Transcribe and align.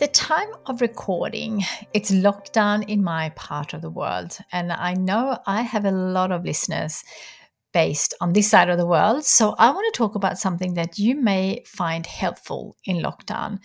The 0.00 0.08
time 0.08 0.48
of 0.64 0.80
recording, 0.80 1.62
it's 1.92 2.10
lockdown 2.10 2.88
in 2.88 3.04
my 3.04 3.28
part 3.36 3.74
of 3.74 3.82
the 3.82 3.90
world, 3.90 4.38
and 4.50 4.72
I 4.72 4.94
know 4.94 5.38
I 5.46 5.60
have 5.60 5.84
a 5.84 5.90
lot 5.90 6.32
of 6.32 6.42
listeners 6.42 7.04
based 7.74 8.14
on 8.18 8.32
this 8.32 8.48
side 8.48 8.70
of 8.70 8.78
the 8.78 8.86
world. 8.86 9.26
So 9.26 9.54
I 9.58 9.70
want 9.70 9.92
to 9.92 9.98
talk 9.98 10.14
about 10.14 10.38
something 10.38 10.72
that 10.72 10.98
you 10.98 11.16
may 11.16 11.64
find 11.66 12.06
helpful 12.06 12.78
in 12.86 13.02
lockdown. 13.02 13.58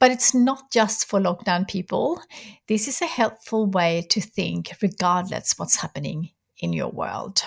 But 0.00 0.10
it's 0.10 0.34
not 0.34 0.72
just 0.72 1.04
for 1.04 1.20
lockdown 1.20 1.68
people. 1.68 2.22
This 2.68 2.88
is 2.88 3.02
a 3.02 3.06
helpful 3.06 3.66
way 3.66 4.06
to 4.08 4.20
think 4.22 4.72
regardless 4.80 5.58
what's 5.58 5.76
happening 5.76 6.30
in 6.56 6.72
your 6.72 6.90
world. 6.90 7.42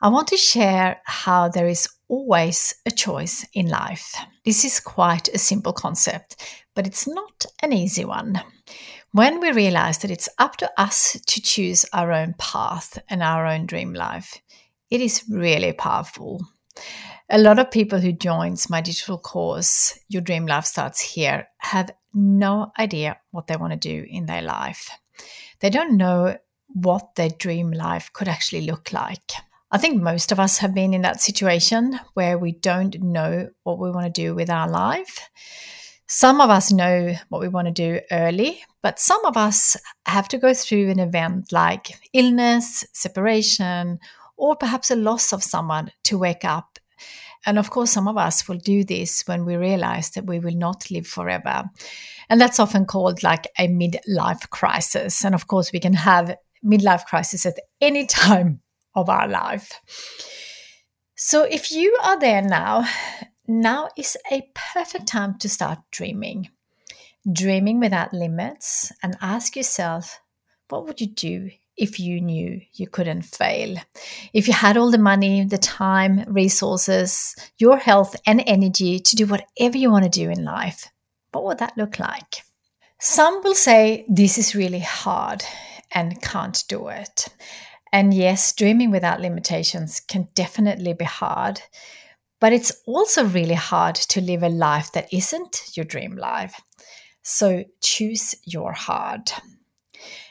I 0.00 0.08
want 0.08 0.28
to 0.28 0.38
share 0.38 1.02
how 1.04 1.50
there 1.50 1.68
is 1.68 1.90
always 2.08 2.74
a 2.86 2.90
choice 2.90 3.46
in 3.54 3.68
life. 3.68 4.14
This 4.44 4.64
is 4.64 4.80
quite 4.80 5.28
a 5.28 5.38
simple 5.38 5.72
concept, 5.72 6.36
but 6.74 6.86
it's 6.86 7.06
not 7.06 7.46
an 7.62 7.72
easy 7.72 8.04
one. 8.04 8.40
When 9.12 9.40
we 9.40 9.52
realize 9.52 9.98
that 9.98 10.10
it's 10.10 10.28
up 10.38 10.56
to 10.56 10.70
us 10.76 11.18
to 11.26 11.40
choose 11.40 11.86
our 11.92 12.12
own 12.12 12.34
path 12.38 12.98
and 13.08 13.22
our 13.22 13.46
own 13.46 13.66
dream 13.66 13.94
life, 13.94 14.38
it 14.90 15.00
is 15.00 15.24
really 15.28 15.72
powerful. 15.72 16.42
A 17.30 17.38
lot 17.38 17.58
of 17.58 17.70
people 17.70 18.00
who 18.00 18.12
joins 18.12 18.70
my 18.70 18.80
digital 18.80 19.18
course, 19.18 19.98
Your 20.08 20.22
Dream 20.22 20.46
Life 20.46 20.64
Starts 20.64 21.00
Here, 21.00 21.48
have 21.58 21.90
no 22.14 22.72
idea 22.78 23.18
what 23.32 23.46
they 23.46 23.56
want 23.56 23.72
to 23.72 23.78
do 23.78 24.06
in 24.08 24.26
their 24.26 24.42
life. 24.42 24.90
They 25.60 25.70
don't 25.70 25.96
know 25.96 26.36
what 26.68 27.14
their 27.16 27.30
dream 27.30 27.70
life 27.72 28.10
could 28.12 28.28
actually 28.28 28.62
look 28.62 28.92
like. 28.92 29.32
I 29.70 29.76
think 29.76 30.00
most 30.00 30.32
of 30.32 30.40
us 30.40 30.58
have 30.58 30.74
been 30.74 30.94
in 30.94 31.02
that 31.02 31.20
situation 31.20 32.00
where 32.14 32.38
we 32.38 32.52
don't 32.52 32.98
know 33.02 33.50
what 33.64 33.78
we 33.78 33.90
want 33.90 34.06
to 34.06 34.22
do 34.22 34.34
with 34.34 34.48
our 34.48 34.68
life. 34.68 35.28
Some 36.06 36.40
of 36.40 36.48
us 36.48 36.72
know 36.72 37.14
what 37.28 37.42
we 37.42 37.48
want 37.48 37.66
to 37.66 37.72
do 37.72 38.00
early, 38.10 38.62
but 38.82 38.98
some 38.98 39.22
of 39.26 39.36
us 39.36 39.76
have 40.06 40.26
to 40.28 40.38
go 40.38 40.54
through 40.54 40.88
an 40.88 40.98
event 40.98 41.52
like 41.52 41.98
illness, 42.14 42.82
separation, 42.94 43.98
or 44.38 44.56
perhaps 44.56 44.90
a 44.90 44.96
loss 44.96 45.34
of 45.34 45.44
someone 45.44 45.92
to 46.04 46.16
wake 46.16 46.46
up. 46.46 46.78
And 47.44 47.58
of 47.58 47.68
course, 47.68 47.92
some 47.92 48.08
of 48.08 48.16
us 48.16 48.48
will 48.48 48.56
do 48.56 48.84
this 48.84 49.22
when 49.26 49.44
we 49.44 49.56
realize 49.56 50.10
that 50.10 50.26
we 50.26 50.38
will 50.38 50.56
not 50.56 50.90
live 50.90 51.06
forever. 51.06 51.64
And 52.30 52.40
that's 52.40 52.58
often 52.58 52.86
called 52.86 53.22
like 53.22 53.46
a 53.58 53.68
midlife 53.68 54.48
crisis. 54.48 55.26
And 55.26 55.34
of 55.34 55.46
course, 55.46 55.72
we 55.74 55.80
can 55.80 55.92
have 55.92 56.34
midlife 56.64 57.04
crisis 57.04 57.44
at 57.44 57.58
any 57.82 58.06
time 58.06 58.62
of 59.00 59.08
our 59.08 59.28
life. 59.28 59.72
So 61.16 61.42
if 61.42 61.72
you 61.72 61.96
are 62.02 62.18
there 62.18 62.42
now, 62.42 62.86
now 63.46 63.88
is 63.96 64.16
a 64.30 64.48
perfect 64.54 65.06
time 65.06 65.38
to 65.38 65.48
start 65.48 65.78
dreaming. 65.90 66.50
Dreaming 67.30 67.80
without 67.80 68.12
limits 68.12 68.92
and 69.02 69.16
ask 69.20 69.56
yourself, 69.56 70.20
what 70.68 70.86
would 70.86 71.00
you 71.00 71.08
do 71.08 71.50
if 71.76 71.98
you 71.98 72.20
knew 72.20 72.60
you 72.74 72.88
couldn't 72.88 73.22
fail? 73.22 73.76
If 74.32 74.48
you 74.48 74.54
had 74.54 74.76
all 74.76 74.90
the 74.90 74.98
money, 74.98 75.44
the 75.44 75.58
time, 75.58 76.24
resources, 76.28 77.34
your 77.58 77.78
health, 77.78 78.14
and 78.26 78.42
energy 78.46 78.98
to 79.00 79.16
do 79.16 79.26
whatever 79.26 79.76
you 79.76 79.90
want 79.90 80.04
to 80.04 80.10
do 80.10 80.30
in 80.30 80.44
life, 80.44 80.88
what 81.32 81.44
would 81.44 81.58
that 81.58 81.76
look 81.76 81.98
like? 81.98 82.42
Some 83.00 83.42
will 83.42 83.54
say 83.54 84.04
this 84.08 84.38
is 84.38 84.54
really 84.54 84.80
hard 84.80 85.44
and 85.92 86.20
can't 86.20 86.64
do 86.68 86.88
it. 86.88 87.28
And 87.92 88.12
yes, 88.12 88.52
dreaming 88.52 88.90
without 88.90 89.20
limitations 89.20 90.00
can 90.00 90.28
definitely 90.34 90.92
be 90.92 91.04
hard, 91.04 91.62
but 92.40 92.52
it's 92.52 92.72
also 92.86 93.24
really 93.24 93.54
hard 93.54 93.94
to 93.96 94.20
live 94.20 94.42
a 94.42 94.48
life 94.48 94.92
that 94.92 95.12
isn't 95.12 95.76
your 95.76 95.84
dream 95.84 96.16
life. 96.16 96.60
So 97.22 97.64
choose 97.82 98.34
your 98.44 98.72
hard. 98.72 99.30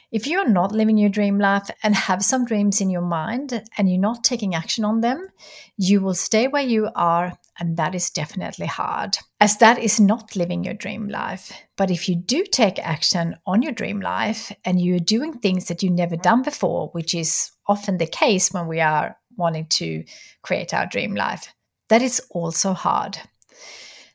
If 0.09 0.25
you're 0.25 0.47
not 0.47 0.71
living 0.71 0.97
your 0.97 1.09
dream 1.09 1.37
life 1.37 1.69
and 1.83 1.93
have 1.93 2.23
some 2.23 2.45
dreams 2.45 2.79
in 2.79 2.89
your 2.89 3.01
mind 3.01 3.61
and 3.77 3.89
you're 3.89 3.99
not 3.99 4.23
taking 4.23 4.55
action 4.55 4.85
on 4.85 5.01
them, 5.01 5.27
you 5.75 5.99
will 5.99 6.13
stay 6.13 6.47
where 6.47 6.63
you 6.63 6.89
are, 6.95 7.37
and 7.59 7.75
that 7.75 7.93
is 7.93 8.09
definitely 8.09 8.67
hard, 8.67 9.17
as 9.41 9.57
that 9.57 9.79
is 9.79 9.99
not 9.99 10.37
living 10.37 10.63
your 10.63 10.75
dream 10.75 11.09
life. 11.09 11.51
But 11.75 11.91
if 11.91 12.07
you 12.07 12.15
do 12.15 12.45
take 12.45 12.79
action 12.79 13.35
on 13.45 13.61
your 13.61 13.73
dream 13.73 13.99
life 13.99 14.49
and 14.63 14.81
you're 14.81 14.99
doing 14.99 15.33
things 15.33 15.65
that 15.65 15.83
you've 15.83 15.91
never 15.91 16.15
done 16.15 16.41
before, 16.41 16.87
which 16.93 17.13
is 17.13 17.51
often 17.67 17.97
the 17.97 18.07
case 18.07 18.53
when 18.53 18.67
we 18.67 18.79
are 18.79 19.17
wanting 19.35 19.65
to 19.71 20.05
create 20.41 20.73
our 20.73 20.85
dream 20.85 21.15
life, 21.15 21.53
that 21.89 22.01
is 22.01 22.21
also 22.31 22.71
hard. 22.71 23.17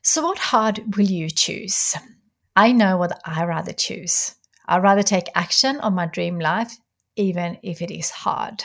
So, 0.01 0.23
what 0.23 0.39
hard 0.39 0.97
will 0.97 1.05
you 1.05 1.29
choose? 1.29 1.95
I 2.55 2.71
know 2.71 2.97
what 2.97 3.21
I 3.25 3.45
rather 3.45 3.73
choose. 3.73 4.33
I'd 4.67 4.83
rather 4.83 5.03
take 5.03 5.27
action 5.35 5.79
on 5.81 5.93
my 5.93 6.05
dream 6.05 6.39
life, 6.39 6.77
even 7.15 7.57
if 7.63 7.81
it 7.81 7.91
is 7.91 8.09
hard. 8.09 8.63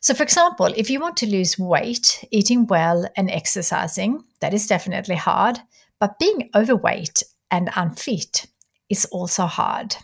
So, 0.00 0.14
for 0.14 0.22
example, 0.22 0.66
if 0.76 0.88
you 0.88 0.98
want 0.98 1.16
to 1.18 1.26
lose 1.26 1.58
weight, 1.58 2.24
eating 2.30 2.66
well 2.66 3.06
and 3.16 3.30
exercising, 3.30 4.24
that 4.40 4.54
is 4.54 4.66
definitely 4.66 5.16
hard. 5.16 5.58
But 5.98 6.18
being 6.18 6.48
overweight 6.54 7.22
and 7.50 7.70
unfit 7.76 8.46
is 8.88 9.04
also 9.06 9.44
hard. 9.44 9.96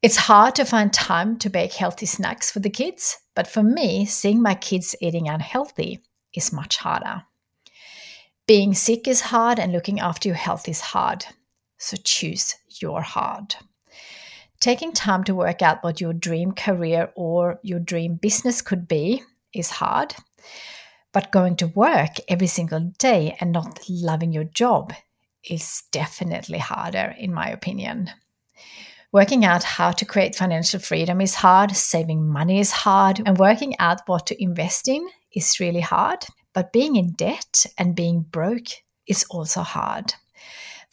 It's 0.00 0.16
hard 0.16 0.54
to 0.54 0.64
find 0.64 0.92
time 0.92 1.38
to 1.38 1.50
bake 1.50 1.72
healthy 1.72 2.06
snacks 2.06 2.52
for 2.52 2.60
the 2.60 2.70
kids, 2.70 3.18
but 3.34 3.48
for 3.48 3.64
me, 3.64 4.06
seeing 4.06 4.40
my 4.40 4.54
kids 4.54 4.94
eating 5.00 5.28
unhealthy 5.28 6.04
is 6.32 6.52
much 6.52 6.76
harder. 6.76 7.24
Being 8.46 8.74
sick 8.74 9.08
is 9.08 9.20
hard 9.20 9.58
and 9.58 9.72
looking 9.72 9.98
after 9.98 10.28
your 10.28 10.36
health 10.36 10.68
is 10.68 10.80
hard. 10.80 11.26
So 11.78 11.96
choose 12.02 12.54
your 12.80 13.02
hard. 13.02 13.56
Taking 14.60 14.92
time 14.92 15.22
to 15.24 15.36
work 15.36 15.62
out 15.62 15.84
what 15.84 16.00
your 16.00 16.12
dream 16.12 16.52
career 16.52 17.12
or 17.14 17.60
your 17.62 17.78
dream 17.78 18.16
business 18.16 18.60
could 18.60 18.88
be 18.88 19.22
is 19.54 19.70
hard. 19.70 20.14
But 21.12 21.30
going 21.30 21.56
to 21.56 21.68
work 21.68 22.16
every 22.28 22.48
single 22.48 22.92
day 22.98 23.36
and 23.40 23.52
not 23.52 23.80
loving 23.88 24.32
your 24.32 24.44
job 24.44 24.92
is 25.44 25.84
definitely 25.92 26.58
harder, 26.58 27.14
in 27.18 27.32
my 27.32 27.48
opinion. 27.48 28.10
Working 29.12 29.44
out 29.44 29.62
how 29.62 29.92
to 29.92 30.04
create 30.04 30.34
financial 30.34 30.80
freedom 30.80 31.20
is 31.20 31.36
hard, 31.36 31.74
saving 31.74 32.28
money 32.28 32.58
is 32.58 32.72
hard, 32.72 33.22
and 33.24 33.38
working 33.38 33.78
out 33.78 34.02
what 34.06 34.26
to 34.26 34.42
invest 34.42 34.88
in 34.88 35.08
is 35.32 35.60
really 35.60 35.80
hard. 35.80 36.26
But 36.52 36.72
being 36.72 36.96
in 36.96 37.12
debt 37.12 37.64
and 37.78 37.94
being 37.94 38.22
broke 38.22 38.68
is 39.06 39.24
also 39.30 39.62
hard. 39.62 40.12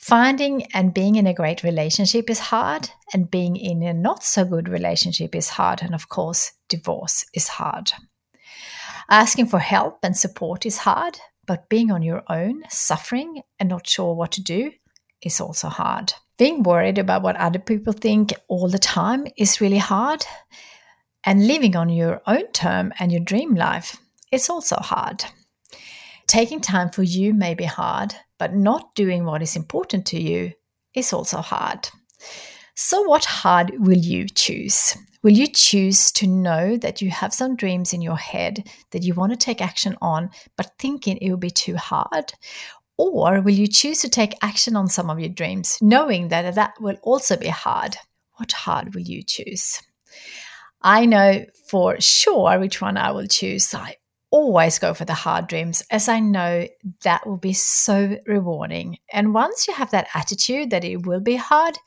Finding 0.05 0.67
and 0.71 0.93
being 0.93 1.15
in 1.15 1.25
a 1.25 1.33
great 1.33 1.63
relationship 1.63 2.29
is 2.29 2.37
hard, 2.37 2.87
and 3.11 3.31
being 3.31 3.55
in 3.55 3.81
a 3.81 3.91
not 3.91 4.23
so 4.23 4.45
good 4.45 4.69
relationship 4.69 5.33
is 5.33 5.49
hard, 5.49 5.81
and 5.81 5.95
of 5.95 6.09
course, 6.09 6.51
divorce 6.69 7.25
is 7.33 7.47
hard. 7.47 7.91
Asking 9.09 9.47
for 9.47 9.57
help 9.57 9.97
and 10.03 10.15
support 10.15 10.63
is 10.63 10.77
hard, 10.77 11.19
but 11.47 11.69
being 11.69 11.89
on 11.89 12.03
your 12.03 12.21
own, 12.29 12.61
suffering, 12.69 13.41
and 13.57 13.67
not 13.67 13.87
sure 13.87 14.13
what 14.13 14.33
to 14.33 14.43
do 14.43 14.71
is 15.23 15.41
also 15.41 15.69
hard. 15.69 16.13
Being 16.37 16.61
worried 16.61 16.99
about 16.99 17.23
what 17.23 17.37
other 17.37 17.57
people 17.57 17.93
think 17.93 18.31
all 18.47 18.69
the 18.69 18.77
time 18.77 19.25
is 19.37 19.59
really 19.59 19.79
hard. 19.79 20.23
And 21.23 21.47
living 21.47 21.75
on 21.75 21.89
your 21.89 22.21
own 22.27 22.51
term 22.51 22.93
and 22.99 23.11
your 23.11 23.21
dream 23.21 23.55
life 23.55 23.97
is 24.31 24.51
also 24.51 24.75
hard. 24.75 25.25
Taking 26.27 26.59
time 26.59 26.89
for 26.89 27.03
you 27.03 27.33
may 27.33 27.53
be 27.53 27.65
hard, 27.65 28.15
but 28.39 28.55
not 28.55 28.95
doing 28.95 29.25
what 29.25 29.41
is 29.41 29.55
important 29.55 30.05
to 30.07 30.21
you 30.21 30.51
is 30.95 31.13
also 31.13 31.37
hard. 31.37 31.87
So, 32.75 33.03
what 33.03 33.25
hard 33.25 33.71
will 33.79 33.97
you 33.97 34.27
choose? 34.27 34.97
Will 35.23 35.31
you 35.31 35.47
choose 35.47 36.11
to 36.13 36.27
know 36.27 36.77
that 36.77 37.01
you 37.01 37.09
have 37.09 37.33
some 37.33 37.55
dreams 37.55 37.93
in 37.93 38.01
your 38.01 38.17
head 38.17 38.67
that 38.91 39.03
you 39.03 39.13
want 39.13 39.31
to 39.31 39.37
take 39.37 39.61
action 39.61 39.95
on, 40.01 40.29
but 40.57 40.71
thinking 40.77 41.17
it 41.17 41.29
will 41.29 41.37
be 41.37 41.49
too 41.49 41.75
hard? 41.75 42.33
Or 42.97 43.41
will 43.41 43.53
you 43.53 43.67
choose 43.67 44.01
to 44.01 44.09
take 44.09 44.35
action 44.41 44.75
on 44.75 44.87
some 44.87 45.09
of 45.09 45.19
your 45.19 45.29
dreams, 45.29 45.77
knowing 45.81 46.29
that 46.29 46.55
that 46.55 46.73
will 46.79 46.97
also 47.01 47.37
be 47.37 47.47
hard? 47.47 47.97
What 48.35 48.51
hard 48.51 48.93
will 48.93 49.01
you 49.01 49.23
choose? 49.23 49.81
I 50.81 51.05
know 51.05 51.45
for 51.69 51.99
sure 51.99 52.59
which 52.59 52.81
one 52.81 52.97
I 52.97 53.11
will 53.11 53.27
choose. 53.27 53.73
I 53.73 53.95
always 54.35 54.79
go 54.79 54.93
for 54.93 55.05
the 55.05 55.13
hard 55.13 55.47
dreams 55.47 55.81
as 55.89 56.09
I 56.09 56.19
know 56.19 56.67
that 57.03 57.25
will 57.25 57.37
be 57.37 57.53
so 57.53 58.17
rewarding. 58.27 58.97
And 59.13 59.33
once 59.33 59.65
you 59.65 59.73
have 59.73 59.91
that 59.91 60.09
attitude 60.13 60.71
that 60.71 60.83
it 60.83 61.07
will 61.07 61.21
be 61.21 61.37
hard, 61.37 61.77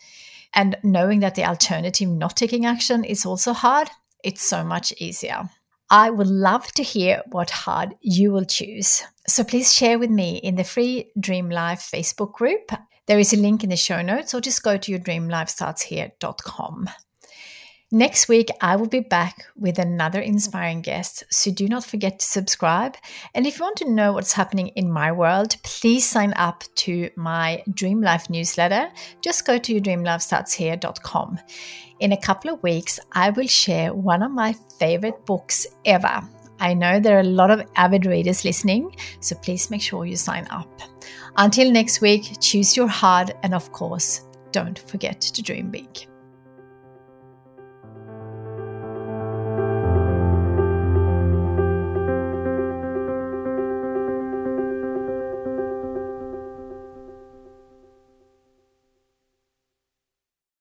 and 0.55 0.75
knowing 0.83 1.21
that 1.21 1.35
the 1.35 1.45
alternative, 1.45 2.09
not 2.09 2.39
taking 2.39 2.65
action, 2.65 3.05
is 3.05 3.27
also 3.27 3.53
hard, 3.53 3.91
it's 4.25 4.43
so 4.43 4.65
much 4.65 4.95
easier. 4.97 5.51
I 5.91 6.09
would 6.09 6.27
love 6.27 6.67
to 6.73 6.83
hear 6.83 7.23
what 7.33 7.51
hard 7.51 7.95
you 8.01 8.33
will 8.33 8.47
choose. 8.47 9.03
So 9.27 9.45
please 9.45 9.75
share 9.75 9.99
with 9.99 10.11
me 10.11 10.39
in 10.39 10.55
the 10.55 10.65
free 10.65 11.11
Dream 11.21 11.51
Life 11.51 11.91
Facebook 11.93 12.33
group. 12.33 12.73
There 13.07 13.19
is 13.19 13.35
a 13.35 13.37
link 13.37 13.63
in 13.63 13.69
the 13.69 13.77
show 13.77 14.01
notes, 14.01 14.33
or 14.33 14.41
just 14.41 14.63
go 14.63 14.79
to 14.79 14.91
your 14.91 15.01
dreamlifestartshere.com. 15.01 16.89
Next 17.91 18.29
week, 18.29 18.51
I 18.61 18.77
will 18.77 18.87
be 18.87 19.01
back 19.01 19.47
with 19.57 19.79
another 19.79 20.21
inspiring 20.21 20.83
guest, 20.83 21.25
so 21.31 21.51
do 21.51 21.67
not 21.67 21.87
forget 21.87 22.19
to 22.19 22.27
subscribe. 22.27 22.99
And 23.35 23.47
if 23.47 23.59
you 23.59 23.65
want 23.65 23.79
to 23.79 23.91
know 23.91 24.13
what's 24.13 24.35
happening 24.35 24.69
in 24.69 24.93
my 24.93 25.11
world, 25.11 25.57
please 25.63 26.07
sign 26.07 26.35
up 26.37 26.65
to 26.77 27.09
my 27.17 27.63
Dream 27.73 28.03
Life 28.03 28.29
newsletter. 28.29 28.91
Just 29.23 29.47
go 29.47 29.57
to 29.57 29.81
yourdreamlifestartshere.com. 29.81 31.39
In 32.01 32.13
a 32.13 32.21
couple 32.21 32.53
of 32.53 32.63
weeks, 32.63 33.01
I 33.13 33.31
will 33.31 33.47
share 33.47 33.95
one 33.95 34.23
of 34.23 34.33
my 34.33 34.55
favorite 34.79 35.25
books 35.25 35.67
ever. 35.87 36.21
I 36.61 36.75
know 36.75 37.01
there 37.01 37.17
are 37.17 37.21
a 37.21 37.35
lot 37.41 37.51
of 37.51 37.67
avid 37.77 38.05
readers 38.05 38.45
listening, 38.45 38.95
so 39.21 39.35
please 39.37 39.71
make 39.71 39.81
sure 39.81 40.05
you 40.05 40.17
sign 40.17 40.47
up. 40.51 40.69
Until 41.39 41.73
next 41.73 42.03
week, 42.03 42.37
choose 42.39 42.77
your 42.77 42.89
heart, 42.89 43.31
and 43.43 43.55
of 43.55 43.73
course, 43.73 44.27
don't 44.53 44.79
forget 44.79 45.23
to 45.23 45.43
dream 45.43 45.71
big. 45.71 46.07